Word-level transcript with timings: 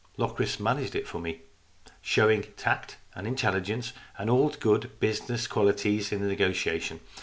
Locris 0.17 0.59
managed 0.59 0.95
it 0.95 1.07
for 1.07 1.19
me, 1.19 1.41
showing 2.01 2.41
tact 2.57 2.97
and 3.13 3.27
intelligence 3.27 3.93
and 4.17 4.31
all 4.31 4.49
good 4.49 4.99
business 4.99 5.45
qualities 5.45 6.11
in 6.11 6.21
the 6.23 6.27
negotiation. 6.27 7.01